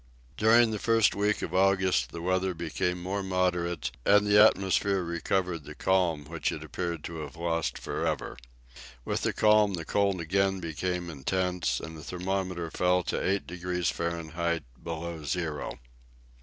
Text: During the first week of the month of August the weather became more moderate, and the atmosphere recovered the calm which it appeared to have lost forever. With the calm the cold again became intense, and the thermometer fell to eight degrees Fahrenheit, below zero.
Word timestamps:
During 0.35 0.71
the 0.71 0.79
first 0.79 1.13
week 1.13 1.43
of 1.43 1.51
the 1.51 1.55
month 1.57 1.67
of 1.67 1.67
August 1.77 2.11
the 2.11 2.23
weather 2.23 2.55
became 2.55 2.99
more 3.03 3.21
moderate, 3.21 3.91
and 4.03 4.25
the 4.25 4.43
atmosphere 4.43 5.03
recovered 5.03 5.63
the 5.63 5.75
calm 5.75 6.25
which 6.25 6.51
it 6.51 6.63
appeared 6.63 7.03
to 7.03 7.17
have 7.19 7.35
lost 7.35 7.77
forever. 7.77 8.35
With 9.05 9.21
the 9.21 9.31
calm 9.31 9.75
the 9.75 9.85
cold 9.85 10.19
again 10.19 10.59
became 10.59 11.07
intense, 11.11 11.79
and 11.79 11.95
the 11.95 12.03
thermometer 12.03 12.71
fell 12.71 13.03
to 13.03 13.23
eight 13.23 13.45
degrees 13.45 13.91
Fahrenheit, 13.91 14.63
below 14.81 15.23
zero. 15.23 15.79